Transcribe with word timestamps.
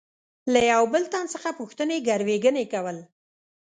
له 0.53 0.59
یوه 0.71 0.87
بل 0.93 1.03
تن 1.11 1.25
څخه 1.33 1.49
پوښتنې 1.59 1.97
ګروېږنې 2.07 2.65
کول. 2.73 2.97